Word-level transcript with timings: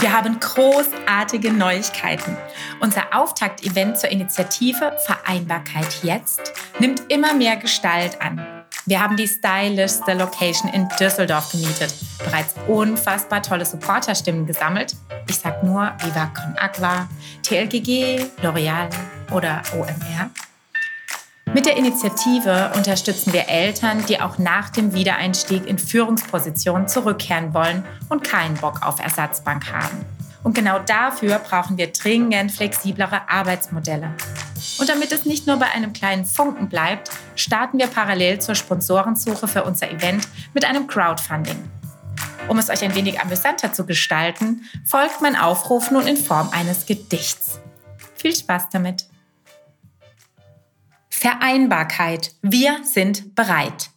Wir 0.00 0.12
haben 0.12 0.38
großartige 0.38 1.52
Neuigkeiten. 1.52 2.36
Unser 2.78 3.02
Auftakt-Event 3.12 3.98
zur 3.98 4.10
Initiative 4.10 4.96
Vereinbarkeit 5.04 6.04
jetzt 6.04 6.52
nimmt 6.78 7.02
immer 7.08 7.34
mehr 7.34 7.56
Gestalt 7.56 8.22
an. 8.22 8.40
Wir 8.86 9.02
haben 9.02 9.16
die 9.16 9.26
stylischste 9.26 10.14
Location 10.14 10.72
in 10.72 10.88
Düsseldorf 11.00 11.50
gemietet, 11.50 11.92
bereits 12.24 12.54
unfassbar 12.68 13.42
tolle 13.42 13.66
Supporterstimmen 13.66 14.46
gesammelt. 14.46 14.94
Ich 15.28 15.36
sag 15.36 15.64
nur 15.64 15.92
Viva 15.98 16.26
Con 16.26 16.56
Aqua, 16.56 17.08
TLGG, 17.42 18.24
L'Oreal 18.40 18.88
oder 19.32 19.62
OMR. 19.74 20.30
Mit 21.54 21.64
der 21.64 21.76
Initiative 21.76 22.72
unterstützen 22.76 23.32
wir 23.32 23.48
Eltern, 23.48 24.04
die 24.06 24.20
auch 24.20 24.38
nach 24.38 24.68
dem 24.68 24.92
Wiedereinstieg 24.92 25.66
in 25.66 25.78
Führungspositionen 25.78 26.88
zurückkehren 26.88 27.54
wollen 27.54 27.84
und 28.10 28.22
keinen 28.22 28.54
Bock 28.54 28.86
auf 28.86 29.00
Ersatzbank 29.00 29.72
haben. 29.72 30.04
Und 30.42 30.54
genau 30.54 30.78
dafür 30.78 31.38
brauchen 31.38 31.78
wir 31.78 31.90
dringend 31.92 32.52
flexiblere 32.52 33.28
Arbeitsmodelle. 33.28 34.10
Und 34.78 34.88
damit 34.88 35.10
es 35.10 35.24
nicht 35.24 35.46
nur 35.46 35.56
bei 35.56 35.66
einem 35.66 35.92
kleinen 35.92 36.26
Funken 36.26 36.68
bleibt, 36.68 37.10
starten 37.34 37.78
wir 37.78 37.86
parallel 37.86 38.40
zur 38.40 38.54
Sponsorensuche 38.54 39.48
für 39.48 39.64
unser 39.64 39.90
Event 39.90 40.28
mit 40.54 40.64
einem 40.64 40.86
Crowdfunding. 40.86 41.56
Um 42.48 42.58
es 42.58 42.70
euch 42.70 42.82
ein 42.84 42.94
wenig 42.94 43.20
amüsanter 43.20 43.72
zu 43.72 43.84
gestalten, 43.84 44.64
folgt 44.84 45.20
mein 45.22 45.36
Aufruf 45.36 45.90
nun 45.90 46.06
in 46.06 46.16
Form 46.16 46.50
eines 46.52 46.86
Gedichts. 46.86 47.58
Viel 48.16 48.34
Spaß 48.34 48.68
damit! 48.70 49.06
Vereinbarkeit. 51.18 52.32
Wir 52.42 52.78
sind 52.84 53.34
bereit. 53.34 53.90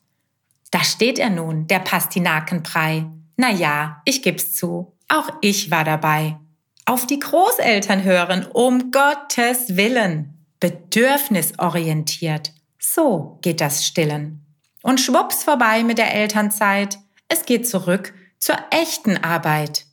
Da 0.71 0.83
steht 0.83 1.19
er 1.19 1.29
nun, 1.29 1.67
der 1.67 1.77
Pastinakenbrei. 1.77 3.05
Na 3.37 3.51
ja, 3.51 4.01
ich 4.05 4.23
geb's 4.23 4.55
zu. 4.55 4.97
Auch 5.07 5.29
ich 5.41 5.69
war 5.69 5.83
dabei. 5.83 6.39
Auf 6.85 7.05
die 7.05 7.19
Großeltern 7.19 8.03
hören, 8.03 8.47
um 8.51 8.89
Gottes 8.89 9.77
Willen. 9.77 10.45
Bedürfnisorientiert. 10.59 12.53
So 12.79 13.37
geht 13.43 13.61
das 13.61 13.85
Stillen. 13.85 14.43
Und 14.81 14.99
schwupps 14.99 15.43
vorbei 15.43 15.83
mit 15.83 15.99
der 15.99 16.15
Elternzeit. 16.15 16.97
Es 17.27 17.45
geht 17.45 17.67
zurück 17.67 18.15
zur 18.39 18.57
echten 18.71 19.17
Arbeit. 19.17 19.85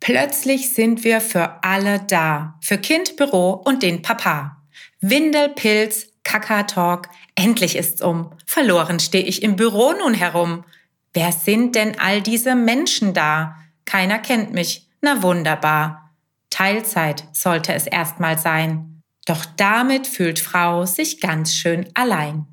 Plötzlich 0.00 0.72
sind 0.72 1.04
wir 1.04 1.20
für 1.20 1.62
alle 1.62 2.00
da. 2.00 2.58
Für 2.62 2.78
Kind, 2.78 3.16
Büro 3.16 3.62
und 3.64 3.82
den 3.82 4.00
Papa. 4.00 4.62
Windel, 5.00 5.50
Pilz, 5.50 6.11
Kaka-Talk, 6.24 7.08
endlich 7.34 7.76
ist's 7.76 8.00
um. 8.00 8.30
Verloren 8.46 9.00
stehe 9.00 9.24
ich 9.24 9.42
im 9.42 9.56
Büro 9.56 9.92
nun 9.92 10.14
herum. 10.14 10.64
Wer 11.12 11.32
sind 11.32 11.74
denn 11.74 11.98
all 11.98 12.22
diese 12.22 12.54
Menschen 12.54 13.14
da? 13.14 13.56
Keiner 13.84 14.18
kennt 14.18 14.52
mich. 14.52 14.88
Na 15.00 15.22
wunderbar. 15.22 16.10
Teilzeit 16.50 17.24
sollte 17.32 17.72
es 17.72 17.86
erstmal 17.86 18.38
sein. 18.38 19.02
Doch 19.26 19.44
damit 19.56 20.06
fühlt 20.06 20.38
Frau 20.38 20.86
sich 20.86 21.20
ganz 21.20 21.54
schön 21.54 21.88
allein. 21.94 22.46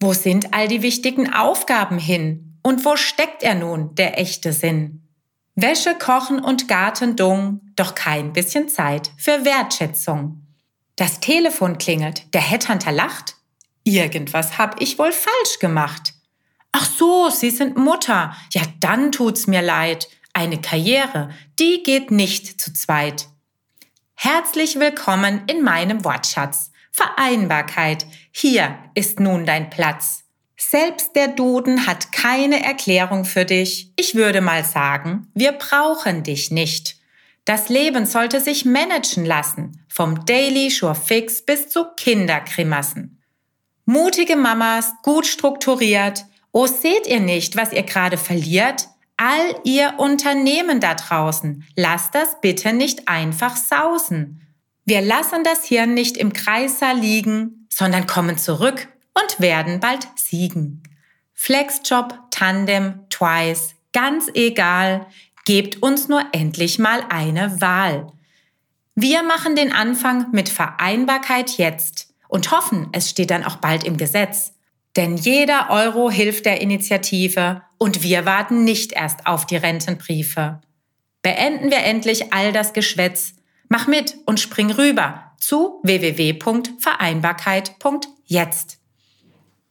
Wo 0.00 0.12
sind 0.12 0.52
all 0.52 0.68
die 0.68 0.82
wichtigen 0.82 1.32
Aufgaben 1.32 1.98
hin? 1.98 2.58
Und 2.62 2.84
wo 2.84 2.96
steckt 2.96 3.42
er 3.42 3.54
nun, 3.54 3.94
der 3.94 4.18
echte 4.18 4.52
Sinn? 4.52 5.02
Wäsche 5.54 5.94
kochen 5.94 6.38
und 6.38 6.68
Garten 6.68 7.16
dung, 7.16 7.60
doch 7.76 7.94
kein 7.94 8.32
bisschen 8.32 8.68
Zeit 8.68 9.10
für 9.16 9.44
Wertschätzung. 9.44 10.45
Das 10.96 11.20
Telefon 11.20 11.76
klingelt, 11.76 12.32
der 12.32 12.40
Headhunter 12.40 12.90
lacht. 12.90 13.36
Irgendwas 13.84 14.56
hab 14.56 14.80
ich 14.80 14.98
wohl 14.98 15.12
falsch 15.12 15.58
gemacht. 15.60 16.14
Ach 16.72 16.86
so, 16.86 17.28
Sie 17.28 17.50
sind 17.50 17.76
Mutter. 17.76 18.34
Ja, 18.52 18.62
dann 18.80 19.12
tut's 19.12 19.46
mir 19.46 19.60
leid. 19.60 20.08
Eine 20.32 20.58
Karriere, 20.60 21.30
die 21.58 21.82
geht 21.82 22.10
nicht 22.10 22.60
zu 22.60 22.72
zweit. 22.72 23.28
Herzlich 24.14 24.80
willkommen 24.80 25.42
in 25.46 25.62
meinem 25.62 26.02
Wortschatz. 26.02 26.72
Vereinbarkeit. 26.92 28.06
Hier 28.32 28.78
ist 28.94 29.20
nun 29.20 29.44
dein 29.44 29.68
Platz. 29.68 30.24
Selbst 30.56 31.14
der 31.14 31.28
Duden 31.28 31.86
hat 31.86 32.12
keine 32.12 32.64
Erklärung 32.64 33.26
für 33.26 33.44
dich. 33.44 33.92
Ich 33.96 34.14
würde 34.14 34.40
mal 34.40 34.64
sagen, 34.64 35.30
wir 35.34 35.52
brauchen 35.52 36.22
dich 36.22 36.50
nicht. 36.50 36.96
Das 37.44 37.68
Leben 37.68 38.06
sollte 38.06 38.40
sich 38.40 38.64
managen 38.64 39.26
lassen, 39.26 39.85
vom 39.96 40.26
Daily 40.26 40.68
Sure 40.68 40.94
Fix 40.94 41.40
bis 41.40 41.70
zu 41.70 41.86
Kinderkrimassen. 41.96 43.22
Mutige 43.86 44.36
Mamas, 44.36 44.92
gut 45.02 45.24
strukturiert. 45.26 46.26
Oh, 46.52 46.66
seht 46.66 47.06
ihr 47.06 47.20
nicht, 47.20 47.56
was 47.56 47.72
ihr 47.72 47.82
gerade 47.82 48.18
verliert? 48.18 48.88
All 49.16 49.58
ihr 49.64 49.94
Unternehmen 49.96 50.80
da 50.80 50.96
draußen, 50.96 51.64
lasst 51.76 52.14
das 52.14 52.42
bitte 52.42 52.74
nicht 52.74 53.08
einfach 53.08 53.56
sausen. 53.56 54.42
Wir 54.84 55.00
lassen 55.00 55.42
das 55.44 55.64
Hirn 55.64 55.94
nicht 55.94 56.18
im 56.18 56.34
Kreissaal 56.34 56.98
liegen, 56.98 57.66
sondern 57.70 58.06
kommen 58.06 58.36
zurück 58.36 58.88
und 59.14 59.40
werden 59.40 59.80
bald 59.80 60.06
siegen. 60.16 60.82
Flexjob, 61.32 62.18
Tandem, 62.30 63.06
Twice, 63.08 63.76
ganz 63.94 64.28
egal. 64.34 65.06
Gebt 65.46 65.82
uns 65.82 66.08
nur 66.08 66.22
endlich 66.32 66.78
mal 66.78 67.02
eine 67.08 67.62
Wahl. 67.62 68.12
Wir 68.98 69.22
machen 69.22 69.54
den 69.54 69.72
Anfang 69.72 70.28
mit 70.32 70.48
Vereinbarkeit 70.48 71.58
jetzt 71.58 72.14
und 72.28 72.50
hoffen, 72.50 72.88
es 72.92 73.10
steht 73.10 73.30
dann 73.30 73.44
auch 73.44 73.56
bald 73.56 73.84
im 73.84 73.98
Gesetz. 73.98 74.54
Denn 74.96 75.18
jeder 75.18 75.68
Euro 75.68 76.10
hilft 76.10 76.46
der 76.46 76.62
Initiative 76.62 77.60
und 77.76 78.02
wir 78.02 78.24
warten 78.24 78.64
nicht 78.64 78.92
erst 78.92 79.26
auf 79.26 79.44
die 79.44 79.56
Rentenbriefe. 79.56 80.62
Beenden 81.20 81.70
wir 81.70 81.80
endlich 81.80 82.32
all 82.32 82.52
das 82.52 82.72
Geschwätz. 82.72 83.34
Mach 83.68 83.86
mit 83.86 84.16
und 84.24 84.40
spring 84.40 84.70
rüber 84.70 85.32
zu 85.38 85.78
www.vereinbarkeit.jetzt. 85.82 88.78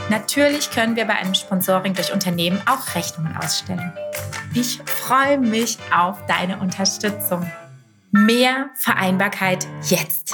Natürlich 0.09 0.72
können 0.72 0.96
wir 0.96 1.03
bei 1.03 1.16
einem 1.16 1.36
Sponsoring 1.36 1.94
durch 1.94 2.14
Unternehmen 2.14 2.62
auch 2.66 2.96
Rechnungen 2.96 3.36
ausstellen. 3.36 3.92
Ich 4.53 4.80
freue 4.86 5.38
mich 5.38 5.80
auf 5.94 6.25
deine 6.28 6.59
Unterstützung. 6.59 7.52
Mehr 8.12 8.69
Vereinbarkeit 8.75 9.68
jetzt. 9.84 10.34